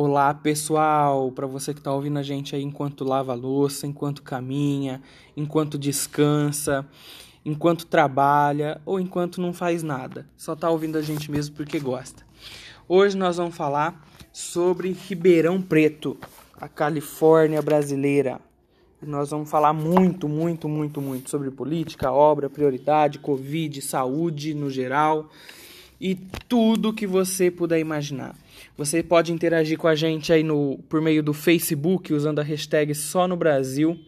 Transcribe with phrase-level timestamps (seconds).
[0.00, 5.02] Olá pessoal, para você que está ouvindo a gente aí enquanto lava louça, enquanto caminha,
[5.36, 6.86] enquanto descansa,
[7.44, 12.24] enquanto trabalha ou enquanto não faz nada, só está ouvindo a gente mesmo porque gosta.
[12.88, 16.16] Hoje nós vamos falar sobre Ribeirão Preto,
[16.54, 18.40] a Califórnia brasileira.
[19.02, 25.28] Nós vamos falar muito, muito, muito, muito sobre política, obra, prioridade, Covid, saúde no geral
[26.00, 26.14] e
[26.48, 28.36] tudo que você puder imaginar.
[28.78, 32.94] Você pode interagir com a gente aí no, por meio do Facebook usando a hashtag
[32.94, 33.98] Só no Brasil.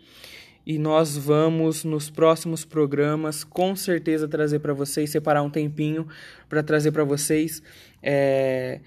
[0.64, 6.06] E nós vamos nos próximos programas com certeza trazer para vocês, separar um tempinho
[6.48, 7.62] para trazer para vocês
[8.00, 8.80] é,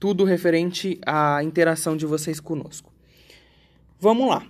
[0.00, 2.90] tudo referente à interação de vocês conosco.
[4.00, 4.46] Vamos lá.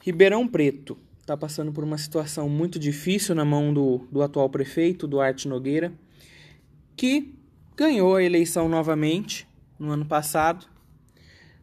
[0.00, 5.06] Ribeirão Preto está passando por uma situação muito difícil na mão do, do atual prefeito,
[5.06, 5.92] Duarte Nogueira
[6.96, 7.34] que
[7.76, 9.46] ganhou a eleição novamente
[9.78, 10.66] no ano passado.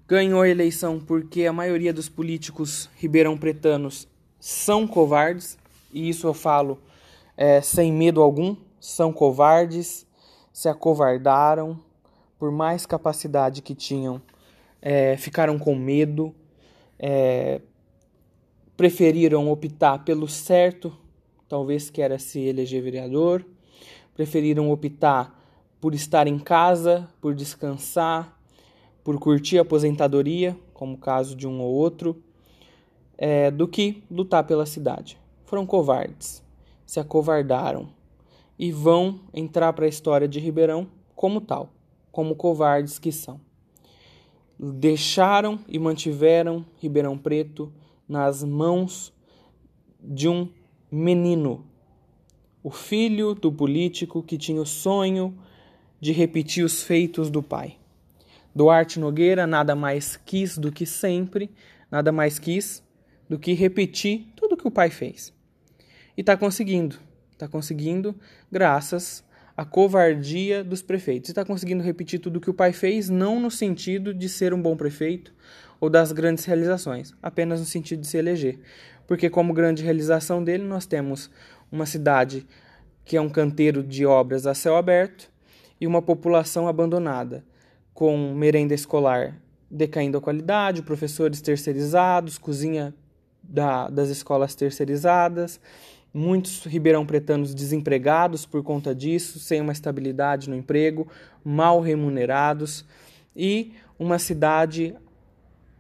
[0.08, 4.08] Ganhou a eleição porque a maioria dos políticos ribeirão-pretanos
[4.40, 5.58] são covardes,
[5.94, 6.80] e isso eu falo
[7.38, 10.05] é, sem medo algum, são covardes,
[10.52, 11.80] se acovardaram,
[12.38, 14.22] por mais capacidade que tinham,
[14.82, 16.34] é, ficaram com medo,
[16.98, 17.62] é,
[18.76, 20.91] preferiram optar pelo certo,
[21.48, 23.46] talvez que era se eleger vereador,
[24.16, 25.40] preferiram optar
[25.82, 28.40] por estar em casa, por descansar,
[29.04, 32.21] por curtir a aposentadoria, como o caso de um ou outro,
[33.18, 35.18] é, do que lutar pela cidade.
[35.43, 36.43] Foram covardes,
[36.85, 37.90] se acovardaram
[38.57, 41.70] e vão entrar para a história de Ribeirão como tal,
[42.12, 43.41] como covardes que são.
[44.60, 47.73] Deixaram e mantiveram Ribeirão Preto
[48.07, 49.12] nas mãos
[49.99, 50.48] de um
[50.91, 51.66] menino
[52.63, 55.35] o filho do político que tinha o sonho
[56.02, 57.77] de repetir os feitos do pai.
[58.54, 61.52] Duarte Nogueira nada mais quis do que sempre,
[61.90, 62.84] nada mais quis
[63.30, 65.31] do que repetir tudo que o pai fez.
[66.18, 67.00] E está conseguindo.
[67.31, 68.16] Está conseguindo
[68.51, 69.23] graças
[69.56, 71.29] à covardia dos prefeitos.
[71.29, 74.75] Está conseguindo repetir tudo que o pai fez, não no sentido de ser um bom
[74.75, 75.33] prefeito
[75.79, 78.59] ou das grandes realizações, apenas no sentido de se eleger.
[79.07, 81.31] Porque, como grande realização dele, nós temos
[81.72, 82.45] uma cidade
[83.03, 85.31] que é um canteiro de obras a céu aberto
[85.81, 87.44] e uma população abandonada,
[87.92, 89.36] com merenda escolar
[89.69, 92.94] decaindo a qualidade, professores terceirizados, cozinha
[93.42, 95.59] da, das escolas terceirizadas,
[96.14, 101.08] muitos ribeirão pretanos desempregados por conta disso, sem uma estabilidade no emprego,
[101.44, 102.86] mal remunerados
[103.36, 104.96] e uma cidade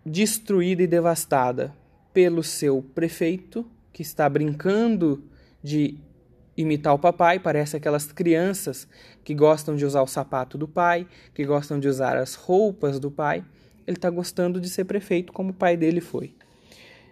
[0.05, 1.75] destruída e devastada
[2.13, 5.23] pelo seu prefeito, que está brincando
[5.61, 5.97] de
[6.61, 8.87] imitar o papai, parece aquelas crianças
[9.23, 13.11] que gostam de usar o sapato do pai, que gostam de usar as roupas do
[13.11, 13.43] pai.
[13.87, 16.33] Ele está gostando de ser prefeito como o pai dele foi.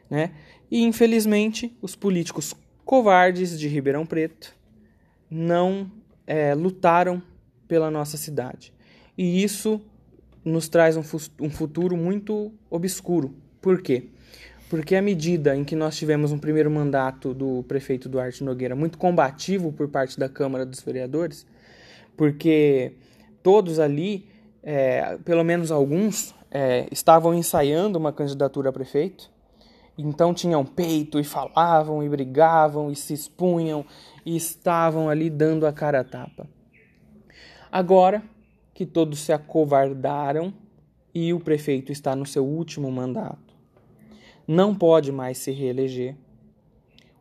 [0.10, 0.32] Né?
[0.70, 2.56] E infelizmente, os políticos
[2.86, 4.56] covardes de Ribeirão Preto
[5.30, 5.92] não
[6.26, 7.22] é, lutaram
[7.68, 8.74] pela nossa cidade.
[9.18, 9.82] E isso
[10.44, 11.04] nos traz um,
[11.42, 13.36] um futuro muito obscuro.
[13.62, 14.10] Por quê?
[14.70, 18.98] Porque à medida em que nós tivemos um primeiro mandato do prefeito Duarte Nogueira muito
[18.98, 21.46] combativo por parte da Câmara dos Vereadores,
[22.16, 22.94] porque
[23.42, 24.30] todos ali,
[24.62, 29.32] é, pelo menos alguns, é, estavam ensaiando uma candidatura a prefeito,
[29.98, 33.84] então tinham peito e falavam e brigavam e se expunham
[34.26, 36.48] e estavam ali dando a cara a tapa.
[37.72, 38.24] Agora
[38.74, 40.54] que todos se acovardaram
[41.14, 43.49] e o prefeito está no seu último mandato,
[44.52, 46.16] não pode mais se reeleger.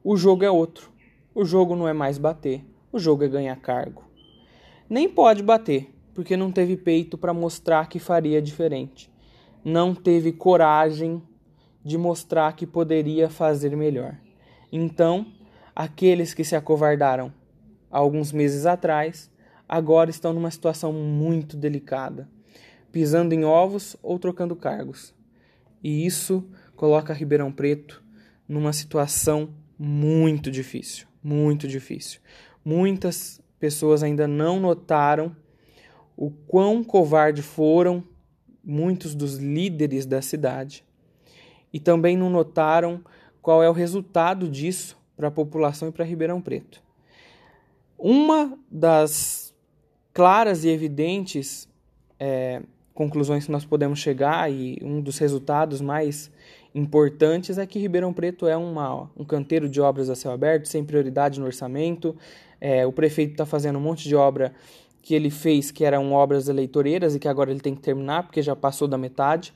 [0.03, 0.91] O jogo é outro.
[1.35, 4.03] O jogo não é mais bater, o jogo é ganhar cargo.
[4.89, 9.13] Nem pode bater, porque não teve peito para mostrar que faria diferente.
[9.63, 11.23] Não teve coragem
[11.85, 14.17] de mostrar que poderia fazer melhor.
[14.73, 15.27] Então,
[15.77, 17.31] aqueles que se acovardaram
[17.91, 19.31] alguns meses atrás,
[19.69, 22.27] agora estão numa situação muito delicada,
[22.91, 25.15] pisando em ovos ou trocando cargos.
[25.85, 26.43] E isso
[26.79, 28.01] coloca Ribeirão Preto
[28.49, 32.21] numa situação muito difícil, muito difícil.
[32.65, 35.35] Muitas pessoas ainda não notaram
[36.17, 38.05] o quão covarde foram
[38.63, 40.85] muitos dos líderes da cidade
[41.73, 43.05] e também não notaram
[43.43, 46.81] qual é o resultado disso para a população e para Ribeirão Preto.
[47.99, 49.53] Uma das
[50.15, 51.69] claras e evidentes
[52.21, 52.63] é,
[52.95, 56.31] conclusões que nós podemos chegar e um dos resultados mais
[56.79, 60.85] importantes é que Ribeirão Preto é uma, um canteiro de obras a céu aberto, sem
[60.85, 62.17] prioridade no orçamento.
[62.61, 64.53] É, o prefeito está fazendo um monte de obra
[65.03, 68.43] que ele fez, que eram obras eleitoreiras e que agora ele tem que terminar porque
[68.43, 69.55] já passou da metade,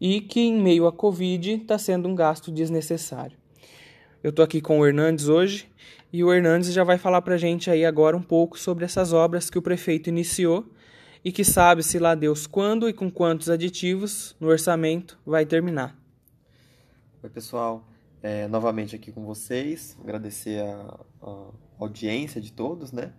[0.00, 3.36] e que em meio à Covid está sendo um gasto desnecessário.
[4.22, 5.68] Eu estou aqui com o Hernandes hoje
[6.12, 9.12] e o Hernandes já vai falar para a gente aí agora um pouco sobre essas
[9.12, 10.64] obras que o prefeito iniciou
[11.24, 16.05] e que sabe se lá Deus quando e com quantos aditivos no orçamento vai terminar.
[17.26, 17.84] Oi pessoal,
[18.22, 23.12] é, novamente aqui com vocês, agradecer a, a audiência de todos, né?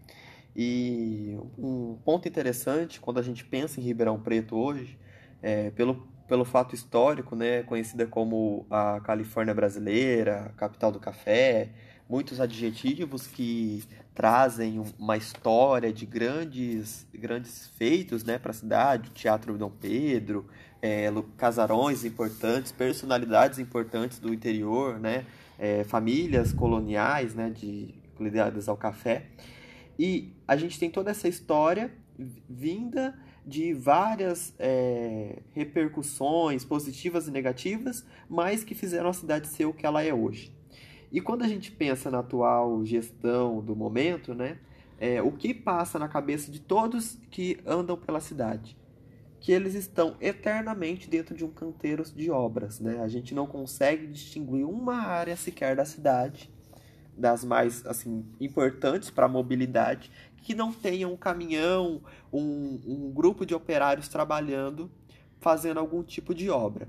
[0.55, 4.97] E um ponto interessante quando a gente pensa em Ribeirão Preto hoje,
[5.41, 11.73] é, pelo, pelo fato histórico, né, conhecida como a Califórnia brasileira, capital do café,
[12.09, 13.83] muitos adjetivos que
[14.15, 20.47] trazem uma história de grandes, grandes feitos né, para a cidade, o Teatro Dom Pedro,
[20.81, 21.07] é,
[21.37, 25.25] casarões importantes, personalidades importantes do interior, né,
[25.59, 29.27] é, famílias coloniais né, de, ligadas ao café.
[29.99, 31.91] E a gente tem toda essa história
[32.49, 39.73] vinda de várias é, repercussões positivas e negativas, mas que fizeram a cidade ser o
[39.73, 40.56] que ela é hoje.
[41.11, 44.57] E quando a gente pensa na atual gestão do momento, né,
[44.99, 48.77] é, o que passa na cabeça de todos que andam pela cidade?
[49.39, 52.79] Que eles estão eternamente dentro de um canteiro de obras.
[52.79, 52.99] Né?
[53.01, 56.51] A gente não consegue distinguir uma área sequer da cidade
[57.15, 60.11] das mais assim importantes para a mobilidade
[60.43, 62.01] que não tenha um caminhão,
[62.31, 64.89] um, um grupo de operários trabalhando,
[65.39, 66.87] fazendo algum tipo de obra.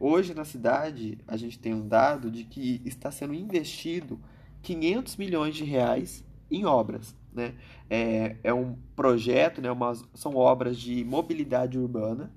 [0.00, 4.20] Hoje na cidade a gente tem um dado de que está sendo investido
[4.62, 7.14] 500 milhões de reais em obras.
[7.32, 7.54] Né?
[7.90, 12.32] É, é um projeto, né, uma, são obras de mobilidade urbana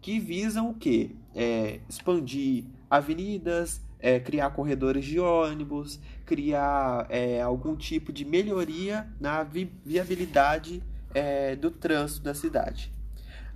[0.00, 1.10] que visam o quê?
[1.34, 9.42] É, expandir avenidas, é, criar corredores de ônibus, criar é, algum tipo de melhoria na
[9.42, 10.82] vi viabilidade
[11.14, 12.92] é, do trânsito da cidade.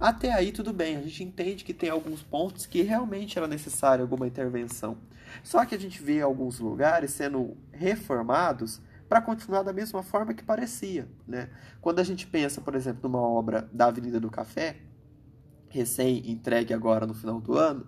[0.02, 4.02] Até aí tudo bem, a gente entende que tem alguns pontos que realmente era necessário
[4.02, 4.98] alguma intervenção.
[5.44, 10.42] Só que a gente vê alguns lugares sendo reformados para continuar da mesma forma que
[10.42, 11.08] parecia.
[11.24, 11.48] Né?
[11.80, 14.78] Quando a gente pensa, por exemplo, numa obra da Avenida do Café,
[15.68, 17.86] recém-entregue agora no final do ano,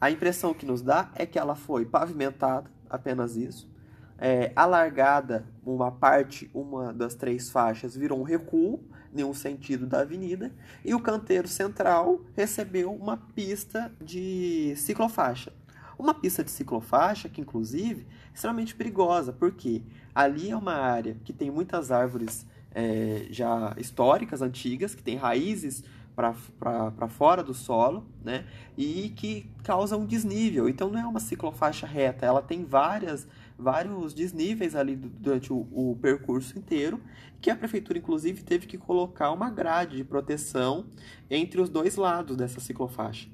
[0.00, 3.70] a impressão que nos dá é que ela foi pavimentada, apenas isso,
[4.18, 8.82] é, alargada uma parte, uma das três faixas virou um recuo
[9.14, 10.52] em um sentido da avenida
[10.84, 15.52] e o canteiro central recebeu uma pista de ciclofaixa.
[15.98, 19.82] Uma pista de ciclofaixa que, inclusive, é extremamente perigosa, porque
[20.14, 25.84] ali é uma área que tem muitas árvores é, já históricas, antigas, que tem raízes
[26.14, 28.44] para fora do solo, né?
[28.76, 30.68] E que causa um desnível.
[30.68, 33.26] Então não é uma ciclofaixa reta, ela tem várias
[33.58, 37.00] vários desníveis ali durante o, o, percurso inteiro,
[37.40, 40.86] que a prefeitura inclusive teve que colocar uma grade de proteção
[41.30, 43.28] entre os dois lados dessa ciclofaixa.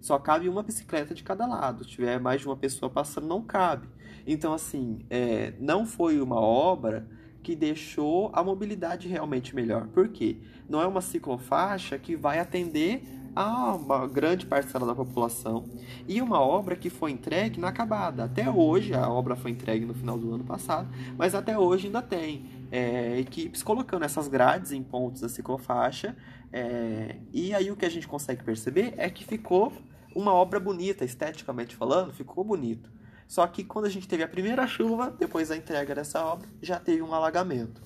[0.00, 1.84] Só cabe uma bicicleta de cada lado.
[1.84, 3.88] Se tiver mais de uma pessoa passando, não cabe.
[4.26, 7.08] Então, assim, é, não foi uma obra
[7.42, 9.88] que deixou a mobilidade realmente melhor.
[9.88, 10.36] Por quê?
[10.68, 13.02] Não é uma ciclofaixa que vai atender
[13.38, 15.64] a uma grande parcela da população
[16.08, 18.24] e uma obra que foi entregue inacabada.
[18.24, 22.02] Até hoje, a obra foi entregue no final do ano passado, mas até hoje ainda
[22.02, 26.16] tem é, equipes colocando essas grades em pontos da ciclofaixa.
[26.52, 29.72] É, e aí o que a gente consegue perceber é que ficou
[30.16, 32.90] uma obra bonita, esteticamente falando, ficou bonito.
[33.28, 36.80] Só que quando a gente teve a primeira chuva, depois da entrega dessa obra, já
[36.80, 37.82] teve um alagamento.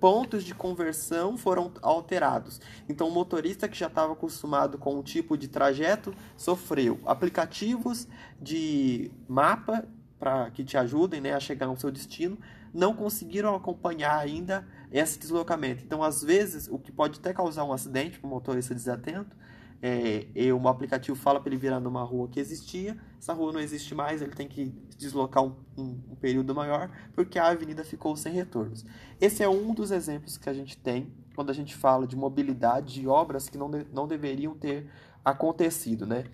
[0.00, 2.62] Pontos de conversão foram alterados.
[2.88, 6.98] Então, o motorista que já estava acostumado com um tipo de trajeto sofreu.
[7.04, 8.08] Aplicativos
[8.40, 9.84] de mapa
[10.18, 12.38] para que te ajudem né, a chegar ao seu destino
[12.72, 15.84] não conseguiram acompanhar ainda esse deslocamento.
[15.84, 19.36] Então, às vezes, o que pode até causar um acidente para o motorista desatento
[19.82, 23.94] é, um aplicativo fala para ele virar numa rua que existia, essa rua não existe
[23.94, 28.32] mais, ele tem que deslocar um, um, um, período maior porque a avenida ficou sem
[28.32, 28.84] retornos.
[29.20, 32.94] Esse é um dos exemplos que a gente tem quando a gente fala de mobilidade
[32.94, 34.90] de obras que não, de, não deveriam ter
[35.24, 36.24] acontecido, né?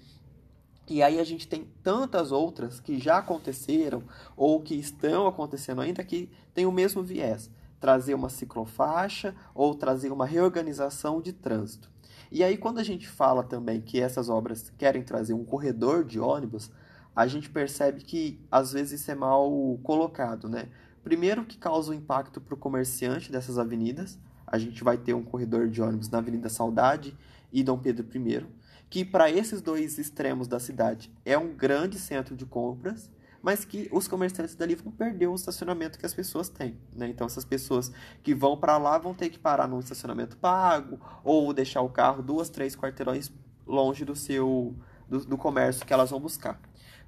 [0.88, 4.02] E aí a gente tem tantas outras que já aconteceram
[4.36, 10.12] ou que estão acontecendo ainda que tem o mesmo viés, trazer uma ciclofaixa ou trazer
[10.12, 11.91] uma reorganização de trânsito.
[12.34, 16.18] E aí, quando a gente fala também que essas obras querem trazer um corredor de
[16.18, 16.70] ônibus,
[17.14, 20.70] a gente percebe que às vezes isso é mal colocado, né?
[21.04, 24.18] Primeiro, que causa um impacto para o comerciante dessas avenidas.
[24.46, 27.14] A gente vai ter um corredor de ônibus na Avenida Saudade
[27.52, 28.46] e Dom Pedro I,
[28.88, 33.10] que para esses dois extremos da cidade é um grande centro de compras,
[33.42, 36.78] mas que os comerciantes dali vão perder o estacionamento que as pessoas têm.
[36.94, 37.08] Né?
[37.08, 37.90] Então, essas pessoas
[38.22, 42.22] que vão para lá vão ter que parar num estacionamento pago ou deixar o carro
[42.22, 43.32] duas, três quarteirões
[43.66, 44.74] longe do seu
[45.08, 46.58] do, do comércio que elas vão buscar.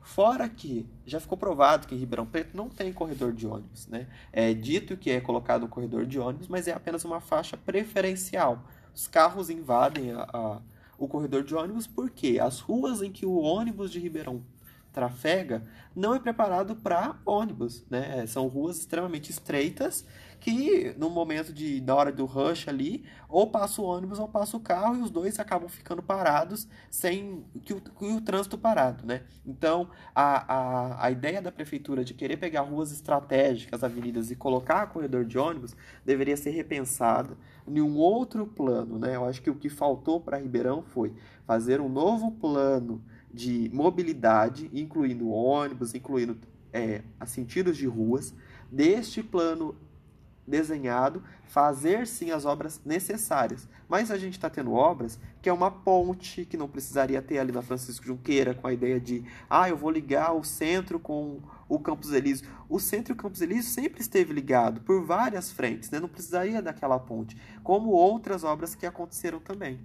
[0.03, 3.87] Fora que já ficou provado que em Ribeirão Preto não tem corredor de ônibus.
[3.87, 4.07] Né?
[4.31, 8.63] É dito que é colocado um corredor de ônibus, mas é apenas uma faixa preferencial.
[8.95, 10.61] Os carros invadem a, a,
[10.99, 14.43] o corredor de ônibus porque as ruas em que o ônibus de Ribeirão
[14.95, 15.63] trafega
[15.95, 18.25] não é preparado para ônibus, né?
[18.27, 20.05] São ruas extremamente estreitas
[20.41, 24.57] que no momento de na hora do rush ali, ou passa o ônibus ou passa
[24.57, 29.07] o carro e os dois acabam ficando parados sem que o, que o trânsito parado,
[29.07, 29.23] né?
[29.47, 34.87] Então, a, a, a ideia da prefeitura de querer pegar ruas estratégicas, avenidas e colocar
[34.89, 35.75] corredor de ônibus
[36.05, 37.37] deveria ser repensada
[37.67, 39.17] em um outro plano, né?
[39.17, 41.15] Eu acho que o que faltou para Ribeirão foi
[41.47, 43.03] fazer um novo plano
[43.35, 46.39] de mobilidade, incluindo ônibus, incluindo
[46.73, 48.33] é, sentidos de ruas,
[48.71, 49.75] deste plano
[50.47, 53.69] desenhado, fazer sim as obras necessárias.
[53.89, 57.51] Mas a gente está tendo obras que é uma ponte que não precisaria ter ali
[57.51, 61.79] na Francisco Junqueira, com a ideia de, ah, eu vou ligar o centro com o
[61.79, 62.49] Campos Elísio.
[62.69, 65.99] O centro e o Campos Elísio sempre esteve ligado por várias frentes, né?
[65.99, 69.81] não precisaria daquela ponte, como outras obras que aconteceram também.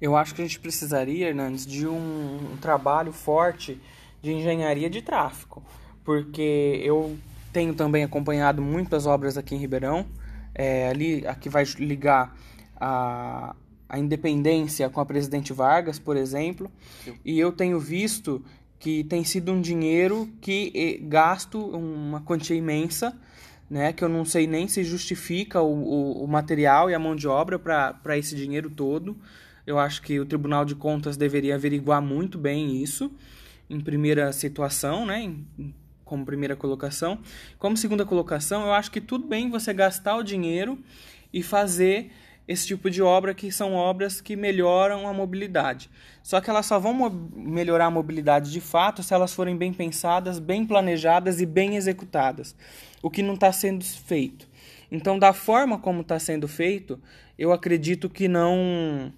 [0.00, 3.80] Eu acho que a gente precisaria, Hernandes, de um, um trabalho forte
[4.20, 5.62] de engenharia de tráfego,
[6.04, 7.16] porque eu
[7.52, 10.06] tenho também acompanhado muitas obras aqui em Ribeirão,
[10.54, 12.36] é, ali a que vai ligar
[12.76, 13.54] a,
[13.88, 16.70] a Independência com a Presidente Vargas, por exemplo,
[17.04, 17.14] Sim.
[17.24, 18.42] e eu tenho visto
[18.78, 23.16] que tem sido um dinheiro que gasto uma quantia imensa,
[23.70, 27.14] né, que eu não sei nem se justifica o, o, o material e a mão
[27.14, 29.16] de obra para esse dinheiro todo.
[29.66, 33.12] Eu acho que o Tribunal de Contas deveria averiguar muito bem isso
[33.70, 37.18] em primeira situação, né, em, como primeira colocação.
[37.58, 40.78] Como segunda colocação, eu acho que tudo bem você gastar o dinheiro
[41.32, 42.10] e fazer
[42.46, 45.88] esse tipo de obra que são obras que melhoram a mobilidade.
[46.22, 50.38] Só que elas só vão melhorar a mobilidade de fato se elas forem bem pensadas,
[50.38, 52.54] bem planejadas e bem executadas,
[53.00, 54.48] o que não está sendo feito.
[54.90, 57.00] Então, da forma como está sendo feito,
[57.38, 59.12] eu acredito que não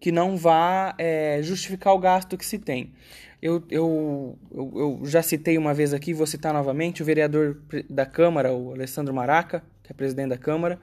[0.00, 2.92] que não vá é, justificar o gasto que se tem.
[3.40, 8.52] Eu, eu, eu, já citei uma vez aqui, vou citar novamente, o vereador da Câmara,
[8.52, 10.80] o Alessandro Maraca, que é presidente da Câmara,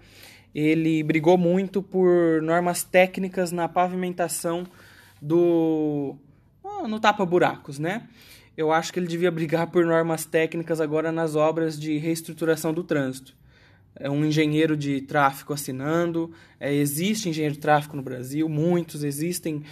[0.54, 4.66] ele brigou muito por normas técnicas na pavimentação
[5.22, 6.16] do.
[6.88, 8.08] no tapa-buracos, né?
[8.56, 12.84] Eu acho que ele devia brigar por normas técnicas agora nas obras de reestruturação do
[12.84, 13.36] trânsito.
[13.96, 19.64] É um engenheiro de tráfego assinando, é, existe engenheiro de tráfego no Brasil, muitos, existem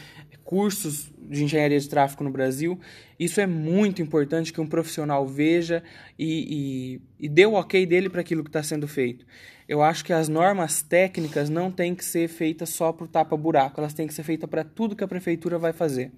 [0.44, 2.78] cursos de engenharia de tráfego no Brasil.
[3.18, 5.82] Isso é muito importante que um profissional veja
[6.20, 9.25] e, e, e dê o ok dele para aquilo que está sendo feito.
[9.66, 13.80] Eu acho que as normas técnicas não têm que ser feitas só para o tapa-buraco,
[13.80, 16.12] elas têm que ser feitas para tudo que a prefeitura vai fazer.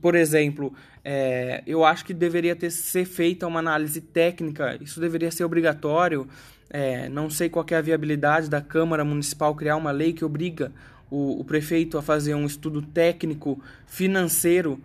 [0.00, 0.72] Por exemplo,
[1.04, 6.28] é, eu acho que deveria ter, ser feita uma análise técnica, isso deveria ser obrigatório.
[6.70, 10.70] É, não sei qual é a viabilidade da Câmara Municipal criar uma lei que obriga
[11.10, 14.80] o, o prefeito a fazer um estudo técnico financeiro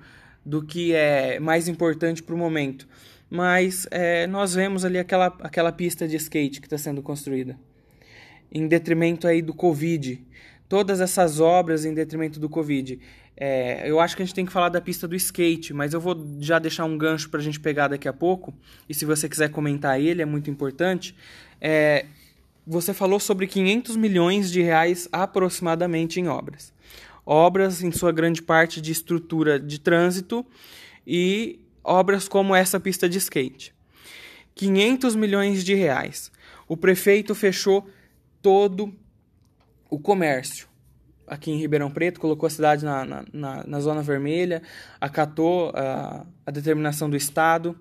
[0.45, 2.87] do que é mais importante para o momento.
[3.29, 7.57] Mas é, nós vemos ali aquela, aquela pista de skate que está sendo construída,
[8.51, 10.21] em detrimento aí do Covid.
[10.69, 12.99] Todas essas obras em detrimento do Covid.
[13.45, 15.99] É, eu acho que a gente tem que falar da pista do skate, mas eu
[15.99, 18.53] vou já deixar um gancho para a gente pegar daqui a pouco.
[18.87, 21.13] E se você quiser comentar ele, é muito importante.
[21.59, 22.05] É,
[22.65, 26.71] você falou sobre 500 milhões de reais aproximadamente em obras.
[27.25, 30.45] Obras, em sua grande parte, de estrutura de trânsito
[31.05, 33.75] e obras como essa pista de skate.
[34.55, 36.31] 500 milhões de reais.
[36.65, 37.89] O prefeito fechou
[38.41, 38.95] todo
[39.89, 40.71] o comércio
[41.27, 44.61] aqui em Ribeirão Preto, colocou a cidade na, na, na, na zona vermelha,
[44.99, 47.79] acatou a, a determinação do Estado.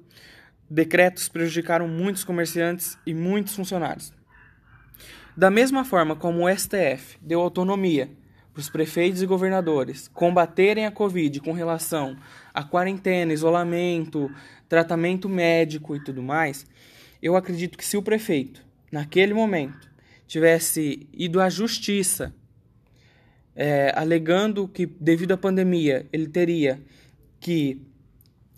[0.68, 4.12] Decretos prejudicaram muitos comerciantes e muitos funcionários.
[5.36, 8.10] Da mesma forma como o STF deu autonomia
[8.52, 12.16] para os prefeitos e governadores combaterem a Covid com relação
[12.52, 14.30] à quarentena, isolamento,
[14.68, 16.66] tratamento médico e tudo mais,
[17.22, 19.90] eu acredito que se o prefeito, naquele momento,
[20.26, 22.34] tivesse ido à justiça
[23.54, 26.80] é, alegando que, devido à pandemia, ele teria
[27.40, 27.80] que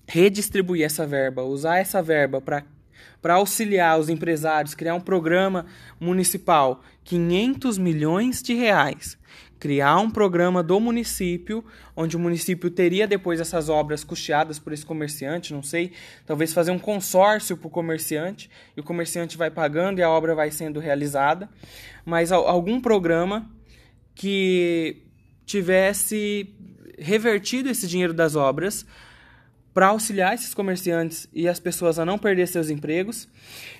[0.06, 5.66] redistribuir essa verba, usar essa verba para auxiliar os empresários, criar um programa
[5.98, 9.16] municipal, 500 milhões de reais.
[9.58, 11.64] criar um programa do município,
[11.96, 15.92] onde o município teria depois essas obras custeadas por esse comerciante, não sei,
[16.26, 20.34] talvez fazer um consórcio para o comerciante, e o comerciante vai pagando e a obra
[20.34, 21.48] vai sendo realizada,
[22.04, 23.50] mas algum programa
[24.24, 25.02] que
[25.44, 26.48] tivesse
[26.98, 28.86] revertido esse dinheiro das obras
[29.74, 33.28] para auxiliar esses comerciantes e as pessoas a não perder seus empregos,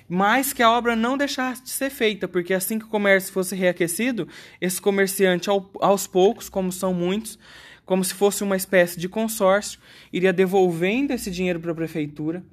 [0.07, 3.55] mas que a obra não deixasse de ser feita, porque assim que o comércio fosse
[3.55, 4.27] reaquecido,
[4.61, 7.39] esse comerciante, aos poucos, como são muitos,
[7.83, 9.79] como se fosse uma espécie de consórcio,
[10.13, 12.43] iria devolvendo esse dinheiro para a prefeitura,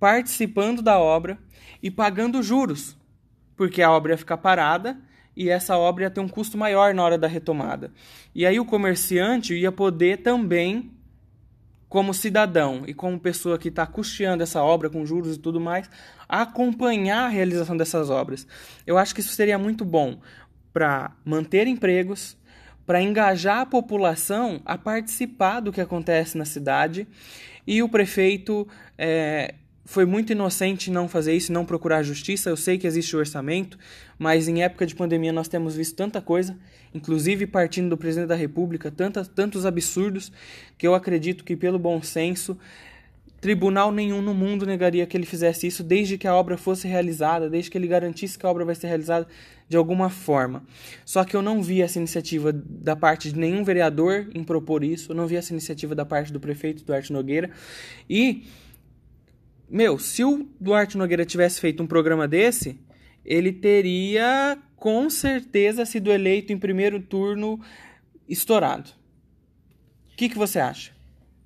[0.00, 1.38] participando da obra
[1.80, 2.96] e pagando juros,
[3.56, 4.98] porque a obra ia ficar parada
[5.38, 7.92] e essa obra ia ter um custo maior na hora da retomada.
[8.34, 10.90] E aí o comerciante ia poder também
[11.88, 15.88] como cidadão e como pessoa que está custeando essa obra com juros e tudo mais,
[16.28, 18.48] acompanhar a realização dessas obras.
[18.84, 20.18] Eu acho que isso seria muito bom
[20.72, 22.36] para manter empregos,
[22.84, 27.06] para engajar a população a participar do que acontece na cidade
[27.64, 28.66] e o prefeito
[28.98, 29.54] é,
[29.88, 32.50] foi muito inocente não fazer isso, não procurar justiça.
[32.50, 33.78] Eu sei que existe o orçamento,
[34.18, 36.58] mas em época de pandemia nós temos visto tanta coisa,
[36.94, 40.30] inclusive partindo do presidente da República, tantas, tantos absurdos,
[40.76, 42.58] que eu acredito que, pelo bom senso,
[43.40, 47.48] tribunal nenhum no mundo negaria que ele fizesse isso, desde que a obra fosse realizada,
[47.48, 49.26] desde que ele garantisse que a obra vai ser realizada
[49.70, 50.64] de alguma forma.
[51.02, 55.12] Só que eu não vi essa iniciativa da parte de nenhum vereador em propor isso,
[55.12, 57.48] eu não vi essa iniciativa da parte do prefeito Duarte Nogueira.
[58.06, 58.44] E
[59.68, 62.80] meu, se o Duarte Nogueira tivesse feito um programa desse,
[63.24, 67.60] ele teria com certeza sido eleito em primeiro turno
[68.28, 68.90] estourado.
[70.12, 70.92] O que, que você acha?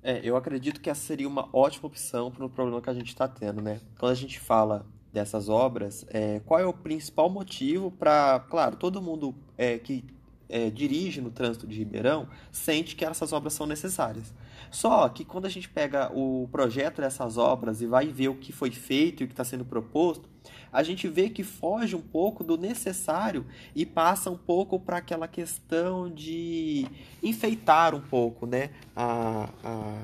[0.01, 3.07] É, eu acredito que essa seria uma ótima opção para o problema que a gente
[3.07, 3.79] está tendo, né?
[3.97, 9.01] Quando a gente fala dessas obras, é, qual é o principal motivo para, claro, todo
[9.01, 10.03] mundo é, que
[10.49, 14.33] é, dirige no trânsito de Ribeirão sente que essas obras são necessárias.
[14.73, 18.51] Só que quando a gente pega o projeto dessas obras e vai ver o que
[18.51, 20.27] foi feito e o que está sendo proposto,
[20.71, 25.27] a gente vê que foge um pouco do necessário e passa um pouco para aquela
[25.27, 26.87] questão de
[27.21, 30.01] enfeitar um pouco né, a, a,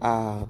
[0.00, 0.46] a,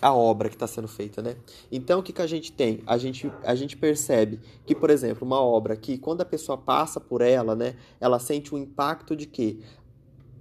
[0.00, 1.20] a obra que está sendo feita.
[1.20, 1.34] Né?
[1.72, 2.84] Então, o que, que a gente tem?
[2.86, 7.00] A gente, a gente percebe que, por exemplo, uma obra que, quando a pessoa passa
[7.00, 9.60] por ela, né, ela sente o impacto de que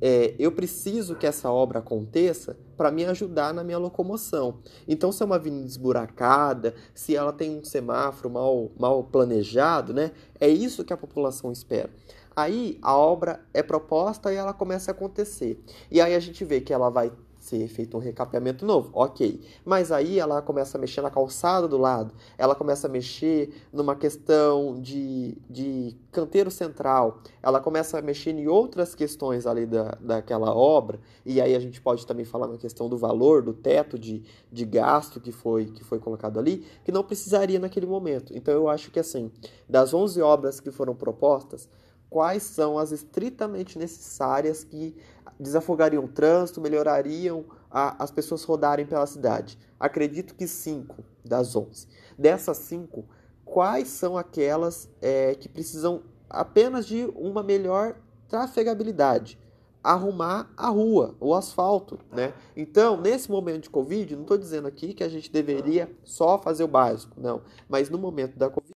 [0.02, 4.60] é, eu preciso que essa obra aconteça para me ajudar na minha locomoção.
[4.88, 10.12] Então, se é uma avenida esburacada, se ela tem um semáforo mal, mal planejado, né,
[10.40, 11.90] é isso que a população espera.
[12.36, 15.62] Aí a obra é proposta e ela começa a acontecer.
[15.92, 17.12] E aí a gente vê que ela vai
[17.42, 19.42] ser feito um recapeamento novo, ok.
[19.66, 23.96] Mas aí ela começa a mexer na calçada do lado, ela começa a mexer numa
[23.96, 30.54] questão de, de canteiro central, ela começa a mexer em outras questões ali da, daquela
[30.54, 34.24] obra, e aí a gente pode também falar na questão do valor, do teto de,
[34.52, 38.38] de gasto que foi, que foi colocado ali, que não precisaria naquele momento.
[38.38, 39.32] Então eu acho que assim,
[39.68, 41.68] das 11 obras que foram propostas,
[42.12, 44.94] quais são as estritamente necessárias que
[45.40, 49.58] desafogariam o trânsito, melhorariam a, as pessoas rodarem pela cidade?
[49.80, 51.88] Acredito que cinco das onze.
[52.20, 53.06] Dessas cinco,
[53.46, 57.96] quais são aquelas é, que precisam apenas de uma melhor
[58.28, 59.40] trafegabilidade?
[59.82, 62.34] Arrumar a rua, o asfalto, né?
[62.56, 66.66] Então, nesse momento de Covid, não estou dizendo aqui que a gente deveria só fazer
[66.66, 67.42] o básico, não.
[67.70, 68.74] Mas no momento da Covid,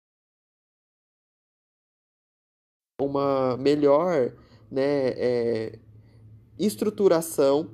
[3.05, 4.31] uma melhor
[4.71, 5.79] né, é,
[6.57, 7.69] estruturação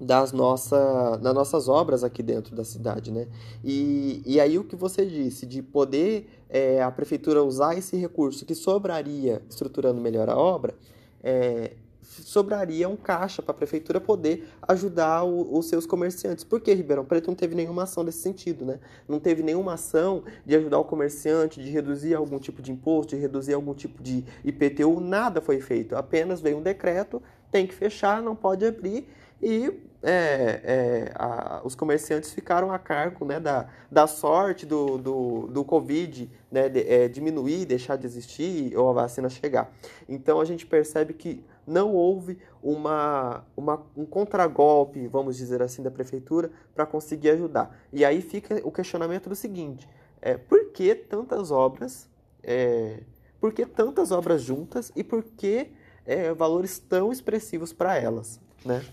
[0.00, 3.26] das, nossa, das nossas obras aqui dentro da cidade, né?
[3.64, 8.44] E, e aí o que você disse, de poder é, a prefeitura usar esse recurso
[8.44, 10.74] que sobraria estruturando melhor a obra,
[11.22, 11.72] é,
[12.06, 16.44] sobraria um caixa para a prefeitura poder ajudar o, os seus comerciantes.
[16.44, 18.78] Porque Ribeirão Preto não teve nenhuma ação nesse sentido, né?
[19.08, 23.20] Não teve nenhuma ação de ajudar o comerciante, de reduzir algum tipo de imposto, de
[23.20, 25.96] reduzir algum tipo de IPTU, nada foi feito.
[25.96, 29.08] Apenas veio um decreto, tem que fechar, não pode abrir
[29.42, 29.72] e
[30.08, 35.64] é, é, a, os comerciantes ficaram a cargo né, da, da sorte do, do, do
[35.64, 39.68] Covid né, de, é, diminuir, deixar de existir ou a vacina chegar.
[40.08, 45.90] Então a gente percebe que não houve uma, uma, um contragolpe, vamos dizer assim, da
[45.90, 47.76] prefeitura para conseguir ajudar.
[47.92, 49.88] E aí fica o questionamento do seguinte:
[50.22, 52.08] é, por que tantas obras?
[52.44, 53.00] É,
[53.40, 55.72] por que tantas obras juntas e por que
[56.04, 58.40] é, valores tão expressivos para elas?
[58.64, 58.84] Né?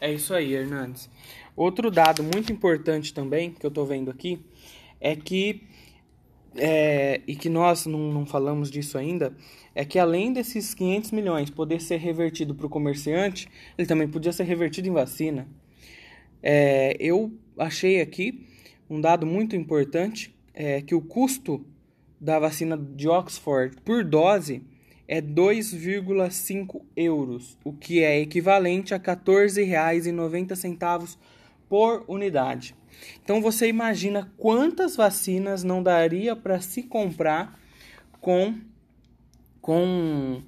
[0.00, 1.08] É isso aí, Hernandes.
[1.56, 4.38] Outro dado muito importante também que eu estou vendo aqui
[5.00, 5.62] é que
[6.58, 9.34] é, e que nós não, não falamos disso ainda,
[9.74, 14.32] é que além desses 500 milhões poder ser revertido para o comerciante, ele também podia
[14.32, 15.46] ser revertido em vacina.
[16.42, 18.46] É, eu achei aqui
[18.88, 21.64] um dado muito importante, é que o custo
[22.20, 24.62] da vacina de Oxford por dose
[25.08, 31.16] é 2,5 euros, o que é equivalente a R$ 14,90
[31.68, 32.74] por unidade.
[33.22, 37.56] Então você imagina quantas vacinas não daria para se comprar
[38.20, 38.54] com
[39.60, 40.42] com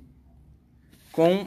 [1.12, 1.46] com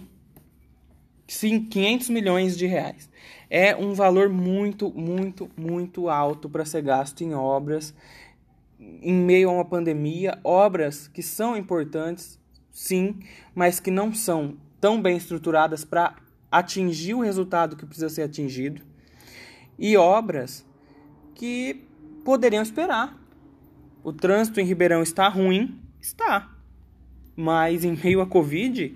[1.27, 3.09] 500 milhões de reais.
[3.49, 7.93] É um valor muito, muito, muito alto para ser gasto em obras
[8.81, 12.39] em meio a uma pandemia, obras que são importantes,
[12.71, 13.19] sim,
[13.53, 16.15] mas que não são tão bem estruturadas para
[16.51, 18.81] atingir o resultado que precisa ser atingido,
[19.77, 20.65] e obras
[21.35, 21.83] que
[22.23, 23.17] poderiam esperar.
[24.03, 25.79] O trânsito em Ribeirão está ruim?
[25.99, 26.49] Está.
[27.35, 28.95] Mas em meio à Covid,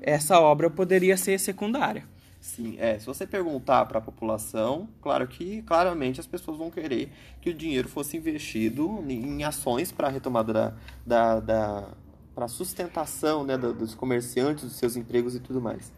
[0.00, 2.04] essa obra poderia ser secundária.
[2.40, 2.98] Sim, é.
[2.98, 7.10] Se você perguntar para a população, claro que claramente as pessoas vão querer
[7.40, 11.88] que o dinheiro fosse investido em ações para a retomada da, da, da
[12.36, 15.92] para sustentação né, dos comerciantes, dos seus empregos e tudo mais.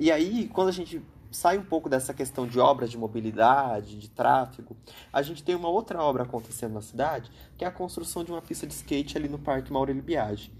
[0.00, 1.00] E aí, quando a gente
[1.30, 4.76] sai um pouco dessa questão de obras de mobilidade, de tráfego,
[5.12, 8.42] a gente tem uma outra obra acontecendo na cidade, que é a construção de uma
[8.42, 10.50] pista de skate ali no Parque Maurílio Biagi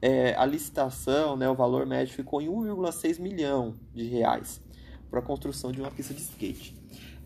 [0.00, 4.60] é, a licitação, né, o valor médio ficou em 1,6 milhão de reais
[5.10, 6.76] para a construção de uma pista de skate.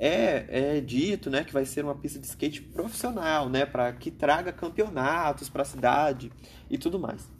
[0.04, 4.10] É, é dito né, que vai ser uma pista de skate profissional, né, para que
[4.10, 6.32] traga campeonatos para a cidade
[6.68, 7.30] e tudo mais.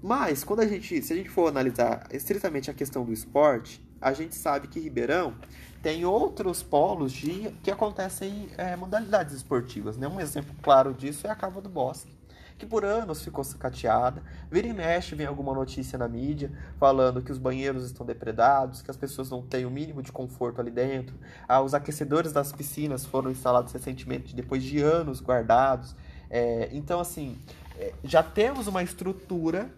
[0.00, 4.12] Mas quando a gente, se a gente for analisar estritamente a questão do esporte, a
[4.12, 5.34] gente sabe que Ribeirão
[5.82, 9.96] tem outros polos de, que acontecem é, modalidades esportivas.
[9.96, 10.06] Né?
[10.06, 12.17] Um exemplo claro disso é a Cava do Bosque
[12.58, 14.20] que por anos ficou sacateada.
[14.50, 18.90] Vira e mexe, vem alguma notícia na mídia falando que os banheiros estão depredados, que
[18.90, 21.16] as pessoas não têm o mínimo de conforto ali dentro.
[21.46, 25.94] Ah, os aquecedores das piscinas foram instalados recentemente, depois de anos guardados.
[26.28, 27.38] É, então, assim,
[27.78, 29.70] é, já temos uma estrutura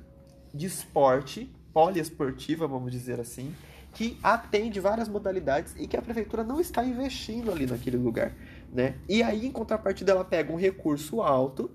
[0.53, 3.55] de esporte, poliesportiva, vamos dizer assim,
[3.93, 8.33] que atende várias modalidades e que a prefeitura não está investindo ali naquele lugar.
[8.73, 8.95] Né?
[9.09, 11.71] E aí, em contrapartida, ela pega um recurso alto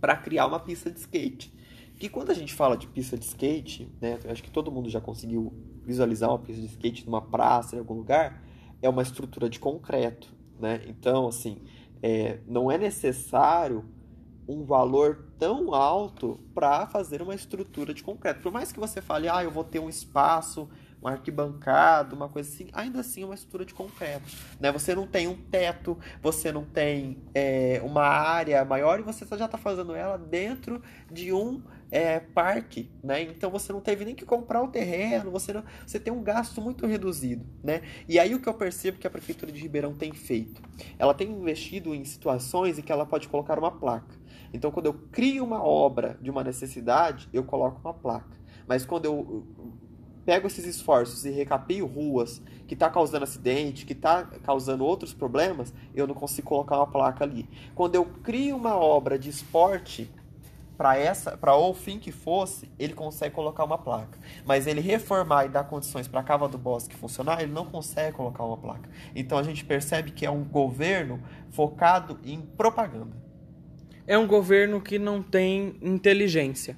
[0.00, 1.52] para criar uma pista de skate.
[1.96, 5.00] Que quando a gente fala de pista de skate, né, acho que todo mundo já
[5.00, 5.52] conseguiu
[5.84, 8.42] visualizar uma pista de skate numa praça, em algum lugar,
[8.80, 10.80] é uma estrutura de concreto, né?
[10.86, 11.58] Então, assim,
[12.02, 13.84] é, não é necessário
[14.48, 18.40] um valor tão alto para fazer uma estrutura de concreto.
[18.40, 20.68] Por mais que você fale, ah, eu vou ter um espaço
[21.00, 24.24] uma arquibancada, uma coisa assim, ainda assim é uma estrutura de concreto.
[24.60, 24.70] Né?
[24.70, 29.46] Você não tem um teto, você não tem é, uma área maior e você já
[29.46, 33.22] está fazendo ela dentro de um é, parque, né?
[33.22, 36.60] Então você não teve nem que comprar o terreno, você, não, você tem um gasto
[36.60, 37.82] muito reduzido, né?
[38.08, 40.62] E aí o que eu percebo que a prefeitura de Ribeirão tem feito,
[40.98, 44.14] ela tem investido em situações em que ela pode colocar uma placa.
[44.52, 48.38] Então quando eu crio uma obra de uma necessidade, eu coloco uma placa.
[48.68, 49.46] Mas quando eu
[50.24, 55.72] pego esses esforços e recapio ruas que está causando acidente, que está causando outros problemas,
[55.94, 57.48] eu não consigo colocar uma placa ali.
[57.74, 60.10] Quando eu crio uma obra de esporte
[60.76, 64.18] para essa, para o fim que fosse, ele consegue colocar uma placa.
[64.46, 68.16] Mas ele reformar e dar condições para a cava do bosque funcionar, ele não consegue
[68.16, 68.88] colocar uma placa.
[69.14, 73.14] Então a gente percebe que é um governo focado em propaganda.
[74.06, 76.76] É um governo que não tem inteligência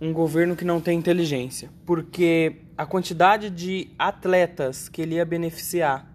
[0.00, 6.10] um governo que não tem inteligência, porque a quantidade de atletas que ele ia beneficiar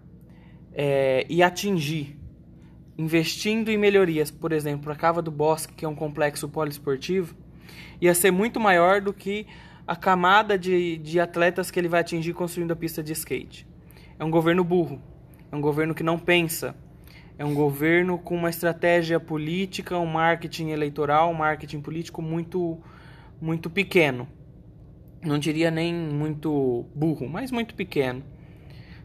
[0.72, 2.18] é, e atingir,
[2.98, 7.36] investindo em melhorias, por exemplo, a Cava do Bosque, que é um complexo poliesportivo,
[8.00, 9.46] ia ser muito maior do que
[9.86, 13.66] a camada de, de atletas que ele vai atingir construindo a pista de skate.
[14.18, 15.00] É um governo burro,
[15.52, 16.74] é um governo que não pensa,
[17.38, 22.80] é um governo com uma estratégia política, um marketing eleitoral, um marketing político muito
[23.40, 24.28] muito pequeno.
[25.22, 28.22] Não diria nem muito burro, mas muito pequeno.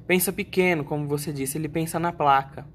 [0.05, 2.65] Pensa pequeno, como você disse, ele pensa na placa.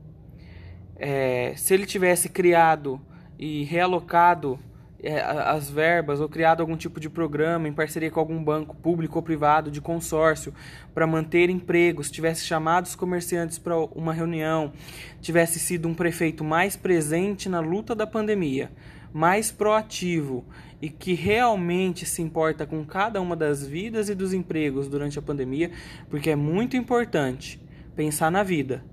[0.97, 3.01] É, se ele tivesse criado
[3.39, 4.59] e realocado
[5.03, 9.17] é, as verbas ou criado algum tipo de programa em parceria com algum banco público
[9.17, 10.55] ou privado de consórcio
[10.95, 14.73] para manter empregos, tivesse chamado os comerciantes para uma reunião,
[15.21, 18.73] tivesse sido um prefeito mais presente na luta da pandemia,
[19.13, 20.45] mais proativo
[20.81, 25.23] e que realmente se importa com cada uma das vidas e dos empregos durante a
[25.23, 25.71] pandemia,
[26.11, 27.61] porque é muito importante
[27.95, 28.85] pensar na vida,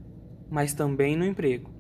[0.50, 1.72] mas também no emprego.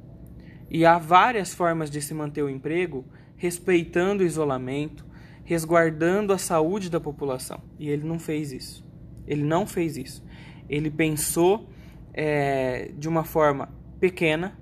[0.70, 3.06] E há várias formas de se manter o emprego
[3.38, 5.06] respeitando o isolamento,
[5.44, 7.62] resguardando a saúde da população.
[7.78, 8.86] E ele não fez isso.
[9.28, 10.24] Ele não fez isso.
[10.70, 11.70] Ele pensou
[12.13, 14.58] é, de uma forma pequena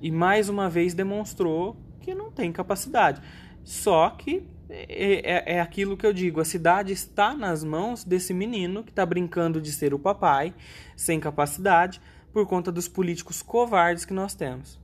[0.00, 3.20] e mais uma vez demonstrou que não tem capacidade.
[3.64, 8.32] Só que é, é, é aquilo que eu digo: a cidade está nas mãos desse
[8.32, 10.54] menino que está brincando de ser o papai,
[10.96, 12.00] sem capacidade,
[12.32, 14.78] por conta dos políticos covardes que nós temos.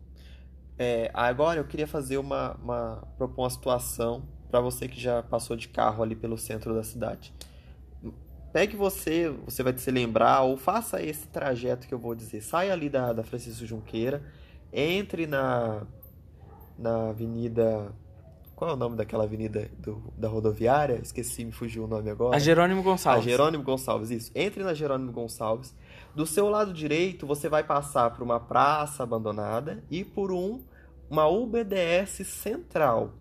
[0.78, 5.56] É, agora eu queria fazer uma, uma propor uma situação para você que já passou
[5.56, 7.32] de carro ali pelo centro da cidade.
[8.52, 12.40] Pegue você, você vai se lembrar, ou faça esse trajeto que eu vou dizer.
[12.40, 14.22] Saia ali da, da Francisco Junqueira,
[14.72, 15.86] entre na,
[16.78, 17.92] na avenida.
[18.56, 20.98] Qual é o nome daquela avenida do, da rodoviária?
[21.02, 22.34] Esqueci, me fugiu o nome agora.
[22.34, 23.26] A Jerônimo Gonçalves.
[23.26, 24.32] A Jerônimo Gonçalves, isso.
[24.34, 25.74] Entre na Jerônimo Gonçalves.
[26.14, 30.62] Do seu lado direito, você vai passar por uma praça abandonada e por um,
[31.10, 33.12] uma UBDS central.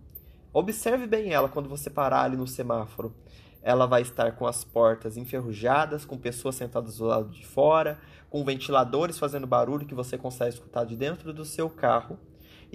[0.54, 3.13] Observe bem ela quando você parar ali no semáforo.
[3.62, 8.41] Ela vai estar com as portas enferrujadas, com pessoas sentadas do lado de fora, com
[8.45, 12.17] ventiladores fazendo barulho que você consegue escutar de dentro do seu carro.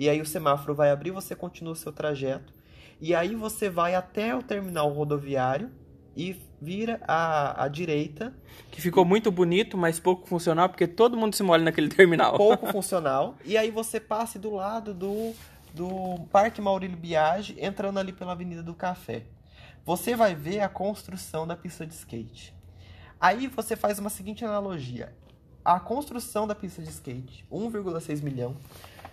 [0.01, 2.55] E aí o semáforo vai abrir, você continua o seu trajeto.
[3.03, 5.71] E aí você vai até o terminal rodoviário
[6.17, 8.35] e vira à, à direita.
[8.71, 12.39] Que ficou muito bonito, mas pouco funcional, porque todo mundo se molha naquele terminal.
[12.39, 13.37] Pouco funcional.
[13.45, 15.35] E aí você passe do lado do
[15.75, 19.25] do Parque Maurílio Biagi, entrando ali pela Avenida do Café.
[19.85, 22.57] Você vai ver a construção da pista de skate.
[23.21, 25.15] Aí você faz uma seguinte analogia.
[25.63, 28.57] A construção da pista de skate, 1,6 milhão,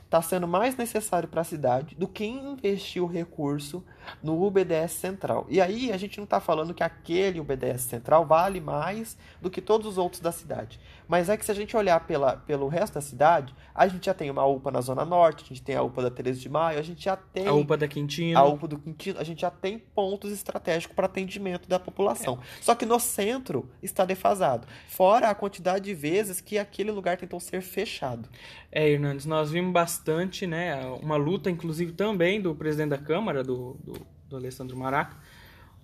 [0.08, 3.84] está sendo mais necessário para a cidade do que investir o recurso
[4.22, 5.46] no UBDS Central.
[5.50, 9.62] E aí a gente não está falando que aquele UBDS Central vale mais do que
[9.62, 10.80] todos os outros da cidade.
[11.08, 14.14] Mas é que se a gente olhar pela, pelo resto da cidade, a gente já
[14.14, 16.80] tem uma UPA na Zona Norte, a gente tem a UPA da Teresa de Maio,
[16.80, 17.48] a gente já tem...
[17.48, 18.38] A UPA da Quintino.
[18.38, 22.40] A UPA do Quintino, a gente já tem pontos estratégicos para atendimento da população.
[22.42, 22.62] É.
[22.62, 24.68] Só que no centro está defasado.
[24.88, 28.28] Fora a quantidade de vezes que aquele lugar tentou ser fechado.
[28.72, 33.78] É, Hernandes, nós vimos bastante, né, uma luta, inclusive, também do presidente da Câmara, do,
[33.84, 33.97] do,
[34.28, 35.18] do Alessandro Maraca,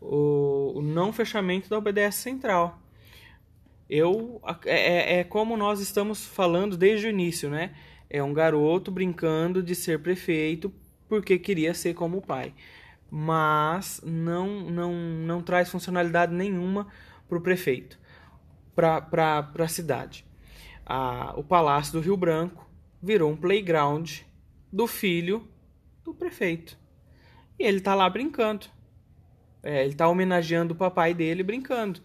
[0.02, 2.84] o, o não fechamento da UBDS Central
[3.90, 7.76] eu é, é, é como nós estamos falando desde o início, né?
[8.10, 10.74] É um garoto brincando de ser prefeito
[11.08, 12.54] porque queria ser como o pai,
[13.10, 16.88] mas não não não traz funcionalidade nenhuma
[17.28, 18.00] para o prefeito,
[18.76, 20.26] para a cidade.
[21.36, 22.68] O Palácio do Rio Branco
[23.02, 24.22] virou um playground
[24.72, 25.48] do filho
[26.04, 26.78] do prefeito.
[27.60, 28.68] E ele está lá brincando.
[29.62, 32.00] É, ele está homenageando o papai dele brincando.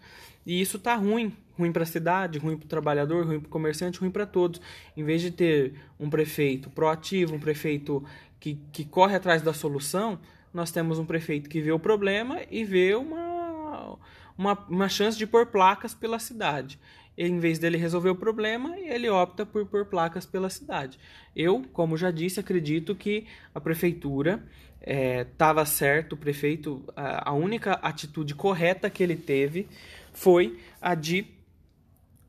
[0.45, 3.51] E isso tá ruim ruim para a cidade, ruim para o trabalhador, ruim para o
[3.51, 4.61] comerciante, ruim para todos.
[4.95, 8.01] Em vez de ter um prefeito proativo, um prefeito
[8.39, 10.17] que, que corre atrás da solução,
[10.53, 13.97] nós temos um prefeito que vê o problema e vê uma,
[14.37, 16.79] uma, uma chance de pôr placas pela cidade.
[17.17, 20.97] Em vez dele resolver o problema, ele opta por pôr placas pela cidade.
[21.35, 24.41] Eu, como já disse, acredito que a prefeitura
[24.81, 29.67] estava é, certo, o prefeito, a, a única atitude correta que ele teve
[30.13, 31.25] foi a de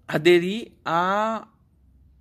[0.07, 1.47] aderir a,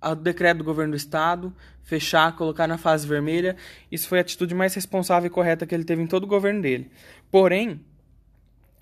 [0.00, 3.56] ao decreto do governo do estado, fechar, colocar na fase vermelha.
[3.90, 6.62] Isso foi a atitude mais responsável e correta que ele teve em todo o governo
[6.62, 6.90] dele.
[7.30, 7.80] Porém,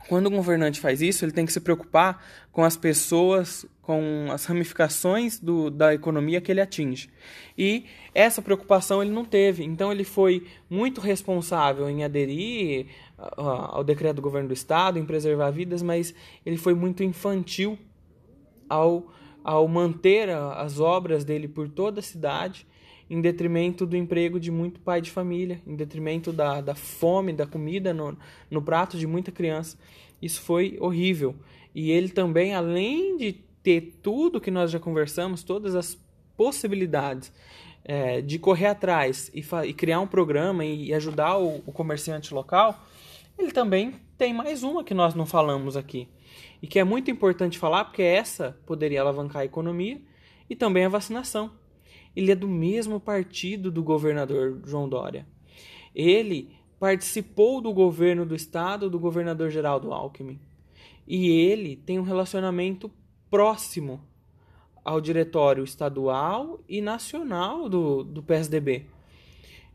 [0.06, 4.44] quando o governante faz isso, ele tem que se preocupar com as pessoas, com as
[4.44, 7.10] ramificações do, da economia que ele atinge.
[7.56, 7.84] E
[8.14, 9.64] essa preocupação ele não teve.
[9.64, 12.86] Então ele foi muito responsável em aderir
[13.18, 16.14] uh, ao decreto do governo do estado, em preservar vidas, mas
[16.46, 17.78] ele foi muito infantil
[18.68, 22.66] ao, ao manter as obras dele por toda a cidade,
[23.10, 27.46] em detrimento do emprego de muito pai de família, em detrimento da, da fome, da
[27.46, 28.16] comida no,
[28.50, 29.78] no prato de muita criança.
[30.20, 31.34] Isso foi horrível.
[31.74, 35.98] E ele também, além de ter tudo que nós já conversamos, todas as
[36.36, 37.32] possibilidades
[37.84, 42.34] é, de correr atrás e, e, criar um programa e, e ajudar o, o comerciante
[42.34, 42.78] local,
[43.38, 46.08] ele também tem mais uma que nós não falamos aqui,
[46.60, 50.00] e que é muito importante falar porque essa poderia alavancar a economia
[50.50, 51.50] e também a vacinação.
[52.18, 55.24] Ele é do mesmo partido do governador João Dória.
[55.94, 56.50] Ele
[56.80, 60.40] participou do governo do estado do governador Geraldo Alckmin.
[61.06, 62.90] E ele tem um relacionamento
[63.30, 64.00] próximo
[64.84, 68.86] ao diretório estadual e nacional do, do PSDB.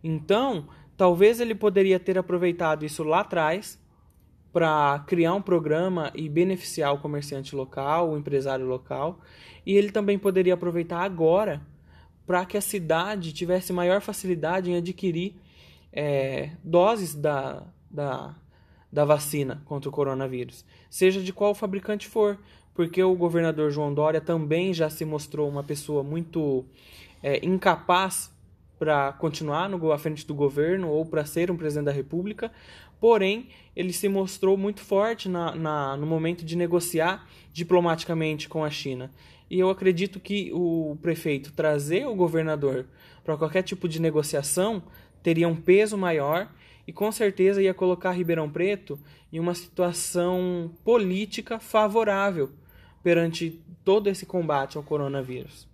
[0.04, 3.82] Então, talvez ele poderia ter aproveitado isso lá atrás
[4.52, 9.22] para criar um programa e beneficiar o comerciante local, o empresário local,
[9.66, 11.72] e ele também poderia aproveitar agora
[12.26, 15.36] para que a cidade tivesse maior facilidade em adquirir
[15.92, 18.36] é, doses da, da,
[18.92, 22.40] da vacina contra o coronavírus, seja de qual fabricante for,
[22.74, 26.66] porque o governador João Dória também já se mostrou uma pessoa muito
[27.22, 28.32] é, incapaz
[28.80, 32.52] para continuar no, à frente do governo ou para ser um presidente da República,
[33.00, 38.70] porém ele se mostrou muito forte na, na, no momento de negociar diplomaticamente com a
[38.70, 39.12] China.
[39.54, 42.88] E eu acredito que o prefeito trazer o governador
[43.24, 44.82] para qualquer tipo de negociação
[45.22, 46.52] teria um peso maior
[46.88, 49.00] e com certeza ia colocar Ribeirão Preto
[49.32, 52.50] em uma situação política favorável
[53.04, 55.68] perante todo esse combate ao coronavírus.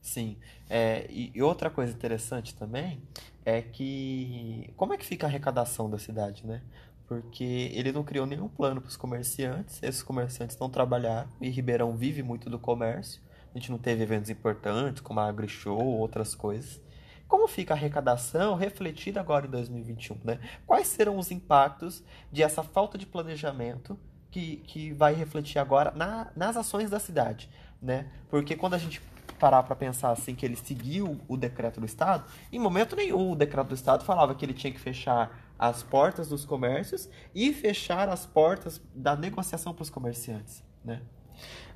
[0.00, 0.36] Sim.
[0.70, 3.02] É, e, outra coisa interessante também
[3.44, 6.62] é que como é que fica a arrecadação da cidade, né?
[7.08, 11.96] Porque ele não criou nenhum plano para os comerciantes, esses comerciantes não trabalharam e Ribeirão
[11.96, 13.23] vive muito do comércio.
[13.54, 16.82] A gente não teve eventos importantes como a AgriShow ou outras coisas.
[17.28, 20.40] Como fica a arrecadação refletida agora em 2021, né?
[20.66, 23.98] Quais serão os impactos de essa falta de planejamento
[24.30, 27.48] que, que vai refletir agora na, nas ações da cidade,
[27.80, 28.10] né?
[28.28, 29.00] Porque quando a gente
[29.38, 33.36] parar para pensar assim que ele seguiu o decreto do Estado, em momento nenhum o
[33.36, 38.08] decreto do Estado falava que ele tinha que fechar as portas dos comércios e fechar
[38.08, 41.00] as portas da negociação para os comerciantes, né?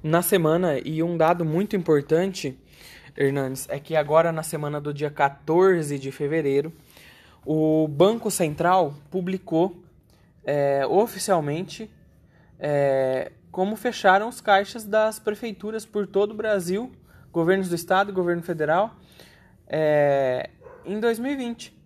[0.03, 2.59] Na semana, e um dado muito importante,
[3.17, 6.73] Hernandes, é que agora na semana do dia 14 de fevereiro,
[7.45, 9.83] o Banco Central publicou
[10.45, 11.91] é, oficialmente
[12.59, 16.93] é, como fecharam os caixas das prefeituras por todo o Brasil,
[17.33, 18.95] governos do estado e governo federal,
[19.67, 20.51] é,
[20.85, 21.77] em 2020.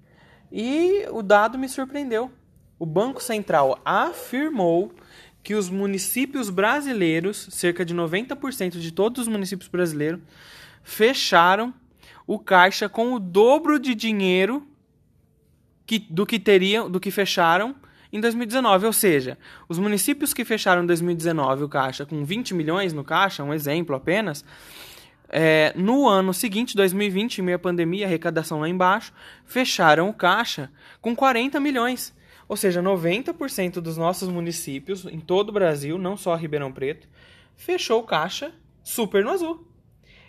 [0.51, 2.31] E o dado me surpreendeu.
[2.79, 4.93] O Banco Central afirmou
[5.43, 10.21] que os municípios brasileiros, cerca de 90% de todos os municípios brasileiros,
[10.83, 11.75] fecharam
[12.27, 14.67] o caixa com o dobro de dinheiro
[15.87, 17.75] que, do que teriam, do que fecharam
[18.13, 18.87] em 2019.
[18.87, 19.37] Ou seja,
[19.69, 23.97] os municípios que fecharam em 2019 o caixa com 20 milhões no caixa, um exemplo
[23.97, 24.45] apenas,
[25.29, 29.13] é, no ano seguinte, 2020, em meio à pandemia, arrecadação lá embaixo,
[29.47, 32.15] fecharam o caixa com 40 milhões.
[32.53, 37.09] Ou seja, 90% dos nossos municípios em todo o Brasil, não só Ribeirão Preto,
[37.57, 38.53] fechou caixa
[38.85, 39.67] super no azul.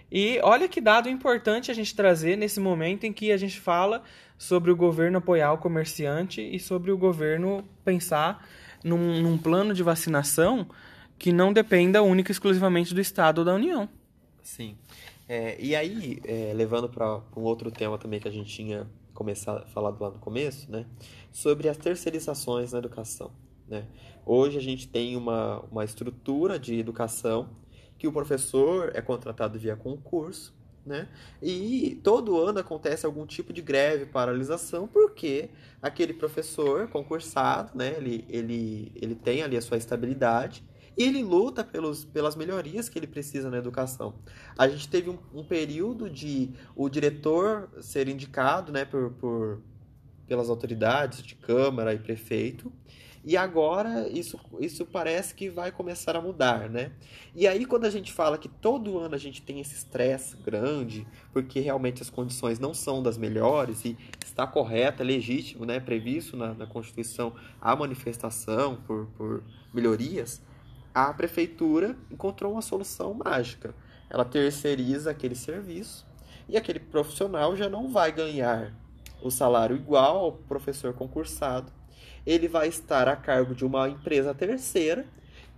[0.10, 4.04] E olha que dado importante a gente trazer nesse momento em que a gente fala
[4.38, 8.48] sobre o governo apoiar o comerciante e sobre o governo pensar
[8.82, 10.66] num, num plano de vacinação
[11.20, 13.90] que não dependa única e exclusivamente do Estado ou da União.
[14.42, 14.78] Sim.
[15.28, 19.64] É, e aí, é, levando para um outro tema também que a gente tinha começado
[19.64, 20.86] a falar lá no começo, né,
[21.32, 23.32] sobre as terceirizações na educação.
[23.68, 23.88] Né?
[24.26, 27.50] Hoje a gente tem uma, uma estrutura de educação
[27.98, 30.54] que o professor é contratado via concurso,
[30.86, 31.08] né?
[31.42, 35.50] E todo ano acontece algum tipo de greve, paralisação, porque
[35.82, 40.62] aquele professor concursado, né, ele, ele, ele tem ali a sua estabilidade
[40.98, 44.14] e ele luta pelos, pelas melhorias que ele precisa na educação.
[44.58, 49.62] A gente teve um, um período de o diretor ser indicado né, por, por,
[50.28, 52.72] pelas autoridades de Câmara e prefeito,
[53.26, 56.92] e agora isso, isso parece que vai começar a mudar, né?
[57.34, 61.08] E aí quando a gente fala que todo ano a gente tem esse estresse grande,
[61.32, 65.80] porque realmente as condições não são das melhores e está correto, é legítimo, né?
[65.80, 69.42] Previsto na, na Constituição a manifestação por, por
[69.74, 70.42] melhorias,
[70.94, 73.74] a prefeitura encontrou uma solução mágica.
[74.10, 76.06] Ela terceiriza aquele serviço
[76.48, 78.74] e aquele profissional já não vai ganhar
[79.22, 81.72] o salário igual ao professor concursado
[82.26, 85.06] ele vai estar a cargo de uma empresa terceira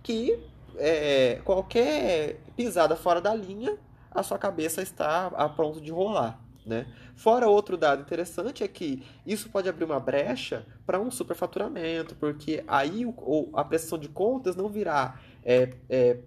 [0.02, 0.38] que
[0.76, 3.76] é, qualquer pisada fora da linha,
[4.10, 6.40] a sua cabeça está a ponto de rolar.
[6.66, 6.84] Né?
[7.14, 12.64] Fora outro dado interessante é que isso pode abrir uma brecha para um superfaturamento, porque
[12.66, 16.18] aí o, a prestação de contas não virá é, é,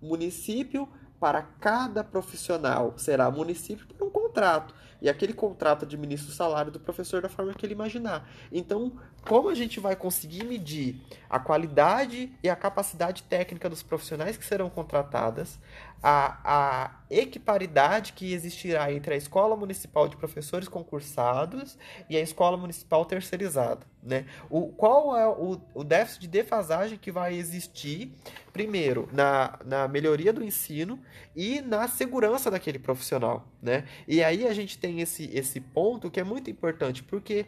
[0.00, 4.72] município para cada profissional, será município por um contrato.
[5.02, 8.28] E aquele contrato administra o salário do professor da forma que ele imaginar.
[8.52, 8.92] Então,
[9.26, 14.44] como a gente vai conseguir medir a qualidade e a capacidade técnica dos profissionais que
[14.44, 15.60] serão contratadas,
[16.02, 22.56] a, a equiparidade que existirá entre a Escola Municipal de Professores Concursados e a Escola
[22.56, 23.86] Municipal Terceirizada.
[24.02, 24.24] Né?
[24.48, 28.12] O, qual é o, o déficit de defasagem que vai existir,
[28.52, 30.98] primeiro, na, na melhoria do ensino
[31.36, 33.46] e na segurança daquele profissional.
[33.62, 33.84] Né?
[34.08, 37.46] E aí a gente tem esse, esse ponto que é muito importante, porque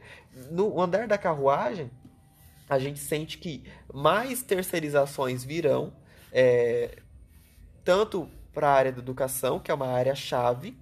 [0.51, 1.91] no andar da carruagem,
[2.73, 3.62] a gente sente que
[3.93, 5.93] mais terceirizações virão,
[6.33, 6.99] é,
[7.85, 10.77] tanto para a área da educação, que é uma área chave,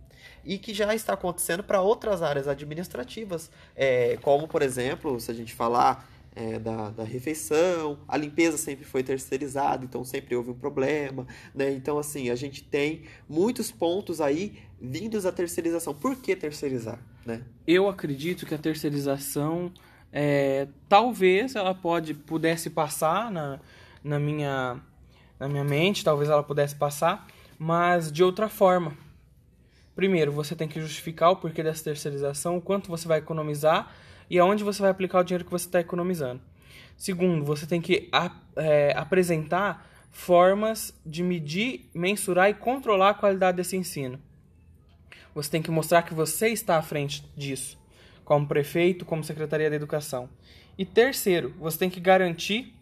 [0.44, 5.34] e que já está acontecendo para outras áreas administrativas, é, como, por exemplo, se a
[5.34, 10.54] gente falar é, da, da refeição, a limpeza sempre foi terceirizada, então sempre houve um
[10.54, 11.72] problema, né?
[11.72, 15.92] Então, assim, a gente tem muitos pontos aí vindos da terceirização.
[15.92, 17.42] Por que terceirizar, né?
[17.66, 19.72] Eu acredito que a terceirização,
[20.12, 23.60] é, talvez ela pode, pudesse passar na,
[24.02, 24.80] na, minha,
[25.38, 27.26] na minha mente, talvez ela pudesse passar,
[27.58, 28.96] mas de outra forma.
[29.94, 33.92] Primeiro, você tem que justificar o porquê dessa terceirização, o quanto você vai economizar
[34.28, 36.40] e aonde você vai aplicar o dinheiro que você está economizando.
[36.96, 38.10] Segundo, você tem que
[38.56, 44.18] é, apresentar formas de medir, mensurar e controlar a qualidade desse ensino.
[45.34, 47.78] Você tem que mostrar que você está à frente disso,
[48.30, 50.30] como prefeito, como secretaria da educação.
[50.78, 52.72] E terceiro, você tem que garantir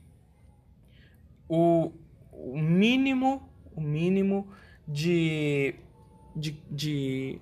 [1.48, 1.90] o,
[2.30, 4.46] o mínimo, o mínimo
[4.86, 5.74] de,
[6.36, 7.40] de, de,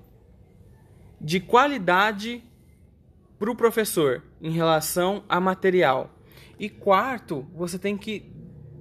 [1.20, 2.44] de qualidade
[3.40, 6.08] para o professor em relação a material.
[6.60, 8.32] E quarto, você tem que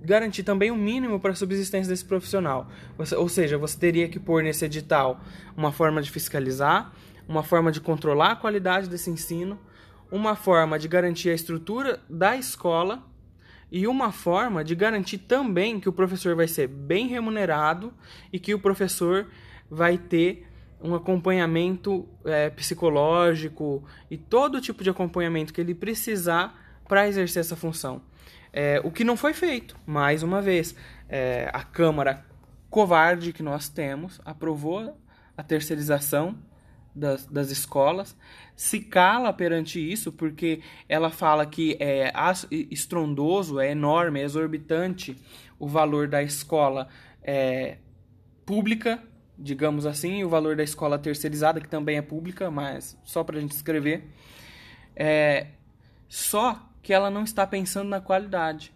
[0.04, 2.70] garantir também o um mínimo para a subsistência desse profissional.
[2.96, 5.20] Você, ou seja, você teria que pôr nesse edital
[5.58, 6.94] uma forma de fiscalizar,
[7.28, 9.60] uma forma de controlar a qualidade desse ensino,
[10.12, 13.04] uma forma de garantir a estrutura da escola
[13.72, 17.94] e uma forma de garantir também que o professor vai ser bem remunerado
[18.32, 19.28] e que o professor
[19.70, 20.48] vai ter
[20.82, 26.56] um acompanhamento é, psicológico e todo tipo de acompanhamento que ele precisar
[26.88, 28.02] para exercer essa função.
[28.54, 30.76] É, o que não foi feito, mais uma vez,
[31.10, 32.24] é, a Câmara
[32.70, 34.98] covarde que nós temos aprovou
[35.36, 36.38] a terceirização
[36.96, 38.16] das, das escolas,
[38.56, 42.12] se cala perante isso porque ela fala que é
[42.52, 45.18] estrondoso, é enorme, é exorbitante
[45.60, 46.88] o valor da escola
[47.22, 47.78] é,
[48.46, 49.02] pública
[49.38, 53.42] digamos assim, o valor da escola terceirizada, que também é pública, mas só para a
[53.42, 54.10] gente escrever.
[54.96, 55.48] É,
[56.08, 58.74] só que ela não está pensando na qualidade,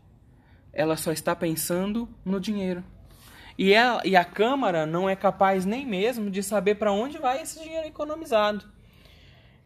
[0.73, 2.83] ela só está pensando no dinheiro.
[3.59, 7.41] E, ela, e a Câmara não é capaz nem mesmo de saber para onde vai
[7.41, 8.63] esse dinheiro economizado.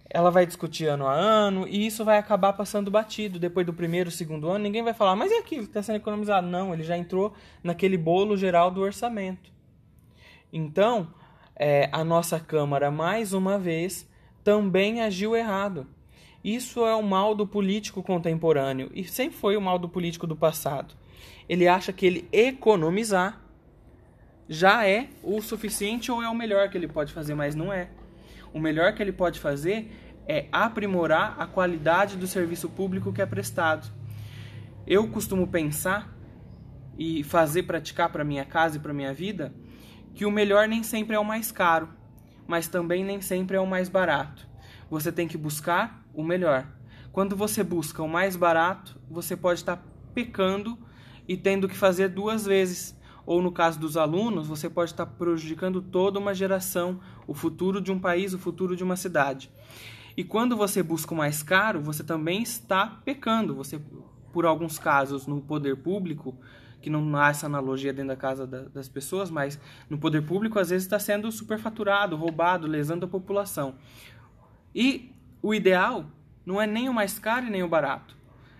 [0.09, 3.37] Ela vai discutir ano a ano e isso vai acabar passando batido.
[3.37, 6.47] Depois do primeiro, segundo ano, ninguém vai falar, mas e aquilo que está sendo economizado?
[6.47, 9.51] Não, ele já entrou naquele bolo geral do orçamento.
[10.51, 11.13] Então,
[11.55, 14.09] é, a nossa Câmara, mais uma vez,
[14.43, 15.85] também agiu errado.
[16.43, 20.35] Isso é o mal do político contemporâneo e sempre foi o mal do político do
[20.35, 20.95] passado.
[21.47, 23.42] Ele acha que ele economizar
[24.47, 27.89] já é o suficiente ou é o melhor que ele pode fazer, mas não é.
[28.53, 29.91] O melhor que ele pode fazer
[30.27, 33.91] é aprimorar a qualidade do serviço público que é prestado.
[34.85, 36.13] Eu costumo pensar
[36.97, 39.53] e fazer praticar para minha casa e para minha vida
[40.13, 41.89] que o melhor nem sempre é o mais caro,
[42.45, 44.47] mas também nem sempre é o mais barato.
[44.89, 46.67] Você tem que buscar o melhor.
[47.11, 49.83] Quando você busca o mais barato, você pode estar
[50.13, 50.77] pecando
[51.27, 52.95] e tendo que fazer duas vezes.
[53.25, 57.91] Ou no caso dos alunos, você pode estar prejudicando toda uma geração, o futuro de
[57.91, 59.49] um país, o futuro de uma cidade.
[60.15, 63.55] E quando você busca o mais caro, você também está pecando.
[63.55, 63.81] Você,
[64.31, 66.37] por alguns casos, no poder público,
[66.81, 69.57] que não há essa analogia dentro da casa da, das pessoas, mas
[69.89, 73.75] no poder público às vezes está sendo superfaturado, roubado, lesando a população.
[74.75, 75.11] E
[75.41, 76.05] o ideal
[76.45, 78.15] não é nem o mais caro e nem o barato.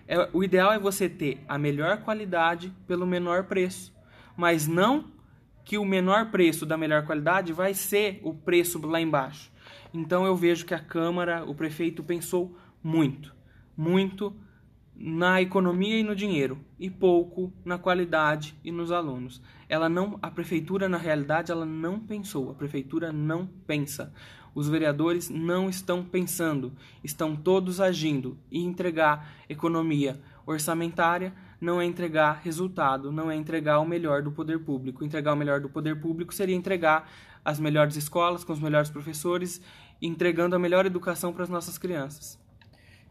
[0.08, 3.94] É, o ideal é você ter a melhor qualidade pelo menor preço,
[4.36, 5.06] mas não
[5.64, 9.52] que o menor preço da melhor qualidade vai ser o preço lá embaixo.
[9.94, 13.34] Então eu vejo que a Câmara, o prefeito pensou muito,
[13.78, 14.36] muito
[14.96, 19.42] na economia e no dinheiro e pouco na qualidade e nos alunos.
[19.68, 24.14] Ela não, a prefeitura na realidade ela não pensou, a prefeitura não pensa.
[24.54, 26.74] Os vereadores não estão pensando,
[27.04, 31.34] estão todos agindo e entregar economia orçamentária
[31.64, 35.04] não é entregar resultado, não é entregar o melhor do poder público.
[35.04, 37.10] Entregar o melhor do poder público seria entregar
[37.44, 39.62] as melhores escolas com os melhores professores,
[40.02, 42.40] entregando a melhor educação para as nossas crianças.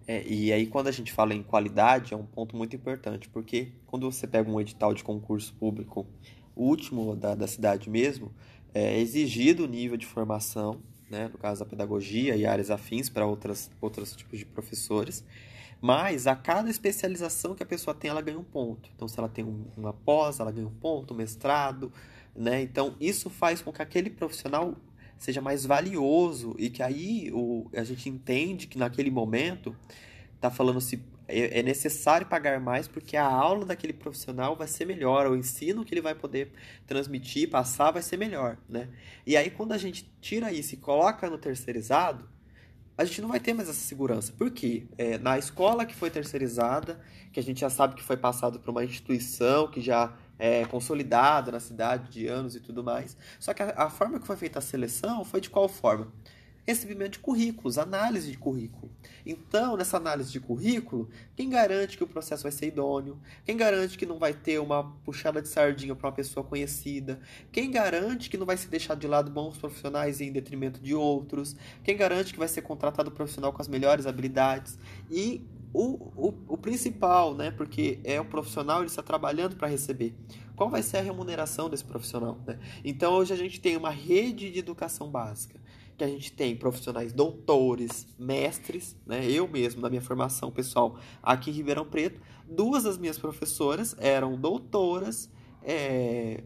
[0.06, 3.72] É, e aí, quando a gente fala em qualidade, é um ponto muito importante, porque
[3.86, 6.06] quando você pega um edital de concurso público,
[6.54, 8.32] o último da, da cidade mesmo,
[8.74, 13.26] é exigido o nível de formação, né, no caso da pedagogia e áreas afins para
[13.26, 15.24] outras, outros tipos de professores,
[15.82, 18.88] mas a cada especialização que a pessoa tem, ela ganha um ponto.
[18.94, 21.92] Então, se ela tem um, uma pós, ela ganha um ponto, um mestrado,
[22.36, 22.62] né?
[22.62, 24.76] Então, isso faz com que aquele profissional
[25.18, 29.74] seja mais valioso e que aí o, a gente entende que naquele momento
[30.36, 34.84] está falando se é, é necessário pagar mais porque a aula daquele profissional vai ser
[34.84, 36.52] melhor, o ensino que ele vai poder
[36.86, 38.88] transmitir, passar, vai ser melhor, né?
[39.26, 42.28] E aí quando a gente tira isso e coloca no terceirizado,
[42.96, 44.32] a gente não vai ter mais essa segurança.
[44.32, 44.86] Por quê?
[44.98, 47.00] É, na escola que foi terceirizada,
[47.32, 51.52] que a gente já sabe que foi passado por uma instituição que já é consolidada
[51.52, 53.16] na cidade de anos e tudo mais.
[53.38, 56.12] Só que a, a forma que foi feita a seleção foi de qual forma?
[56.66, 58.90] Recebimento de currículos, análise de currículo.
[59.26, 63.18] Então, nessa análise de currículo, quem garante que o processo vai ser idôneo?
[63.44, 67.20] Quem garante que não vai ter uma puxada de sardinha para uma pessoa conhecida?
[67.50, 71.56] Quem garante que não vai ser deixado de lado bons profissionais em detrimento de outros?
[71.82, 74.78] Quem garante que vai ser contratado profissional com as melhores habilidades?
[75.10, 77.50] E o, o, o principal, né?
[77.50, 80.14] Porque é o profissional, ele está trabalhando para receber.
[80.54, 82.38] Qual vai ser a remuneração desse profissional?
[82.46, 82.58] Né?
[82.84, 85.58] Então, hoje a gente tem uma rede de educação básica
[85.96, 89.24] que a gente tem profissionais doutores, mestres, né?
[89.30, 94.36] Eu mesmo, na minha formação pessoal aqui em Ribeirão Preto, duas das minhas professoras eram
[94.36, 95.30] doutoras,
[95.62, 96.42] é,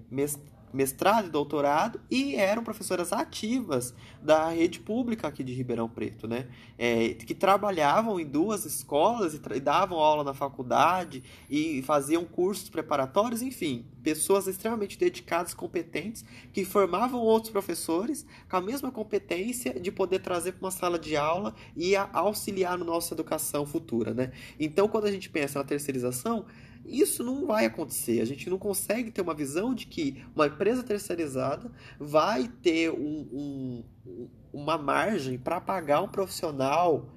[0.73, 6.47] mestrado e doutorado e eram professoras ativas da rede pública aqui de Ribeirão Preto, né?
[6.79, 12.69] É, que trabalhavam em duas escolas e, e, davam aula na faculdade e faziam cursos
[12.69, 19.91] preparatórios, enfim, pessoas extremamente dedicadas, competentes, que formavam outros professores com a mesma competência de
[19.91, 24.33] poder trazer para uma sala de aula e auxiliar na nossa educação futura, né?
[24.61, 26.45] Então, quando a gente pensa na terceirização,
[26.89, 28.21] isso não vai acontecer.
[28.21, 33.85] A gente não consegue ter uma visão de que uma empresa terceirizada vai ter um,
[34.07, 37.09] um, uma margem para pagar um profissional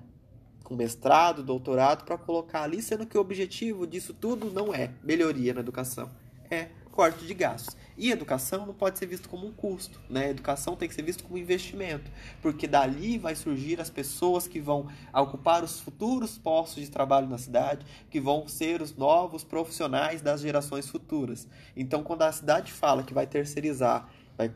[0.64, 5.54] com mestrado, doutorado, para colocar ali, sendo que o objetivo disso tudo não é melhoria
[5.54, 6.12] na educação,
[6.50, 6.70] é
[7.00, 7.78] corte de gastos.
[7.98, 10.32] E educação não pode ser visto como um custo, né?
[10.32, 14.90] Educação tem que ser visto como investimento, porque dali vai surgir as pessoas que vão
[15.14, 20.42] ocupar os futuros postos de trabalho na cidade, que vão ser os novos profissionais das
[20.42, 21.48] gerações futuras.
[21.74, 24.52] Então, quando a cidade fala que vai terceirizar, vai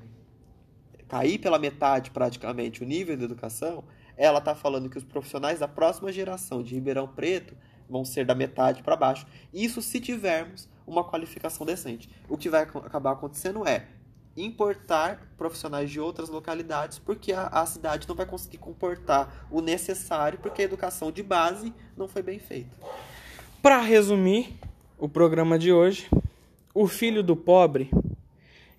[1.08, 3.86] cair pela metade praticamente o nível de educação,
[4.18, 7.56] ela está falando que os profissionais da próxima geração de Ribeirão Preto
[7.90, 9.26] vão ser da metade para baixo.
[9.54, 12.10] Isso se tivermos uma qualificação decente.
[12.30, 13.88] O que vai acabar acontecendo é
[14.36, 20.40] importar profissionais de outras localidades, porque a, a, cidade não vai conseguir comportar o necessário,
[20.40, 22.76] porque a educação de base não foi bem feita.
[23.62, 24.58] Para resumir
[24.98, 26.10] o programa de hoje,
[26.74, 27.92] o filho do pobre,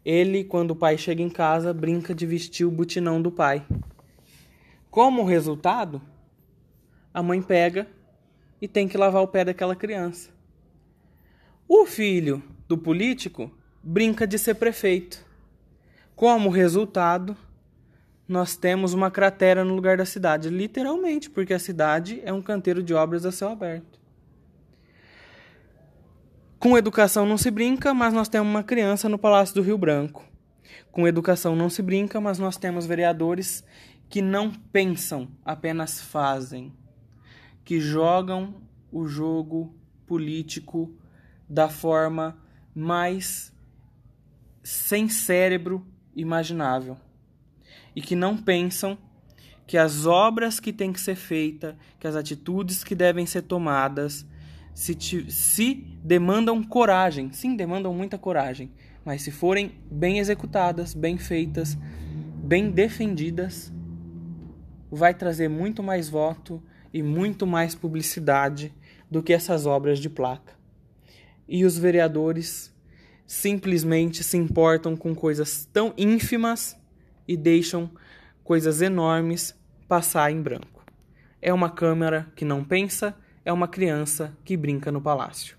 [0.05, 3.65] ele, quando o pai chega em casa, brinca de vestir o butinão do pai.
[4.91, 6.03] Como resultado,
[7.13, 7.87] a mãe pega
[8.61, 10.34] e tem que lavar o pé daquela criança.
[11.67, 13.51] O filho do político
[13.83, 15.25] brinca de ser prefeito.
[16.15, 17.35] Como resultado,
[18.29, 22.83] nós temos uma cratera no lugar da cidade, literalmente, porque a cidade é um canteiro
[22.83, 23.99] de obras a céu aberto.
[26.59, 30.23] Com educação não se brinca, mas nós temos uma criança no Palácio do Rio Branco.
[30.93, 33.65] Com educação não se brinca, mas nós temos vereadores
[34.09, 36.73] que não pensam, apenas fazem,
[37.65, 38.63] que jogam
[38.93, 39.75] o jogo
[40.07, 40.95] político
[41.49, 42.37] da forma
[42.75, 43.53] mais
[44.63, 45.87] sem cérebro
[46.17, 46.97] imaginável.
[47.95, 48.99] E que não pensam
[49.67, 54.27] que as obras que têm que ser feitas, que as atitudes que devem ser tomadas,
[54.75, 58.73] se, te, se demandam coragem, sim, demandam muita coragem,
[59.05, 61.79] mas se forem bem executadas, bem feitas,
[62.43, 63.73] bem defendidas,
[64.91, 68.75] vai trazer muito mais voto e muito mais publicidade
[69.11, 70.64] do que essas obras de placa
[71.49, 72.73] e os vereadores
[73.27, 76.77] simplesmente se importam com coisas tão ínfimas
[77.27, 77.91] e deixam
[78.43, 79.55] coisas enormes
[79.89, 80.85] passar em branco.
[81.41, 85.57] É uma câmara que não pensa, é uma criança que brinca no palácio.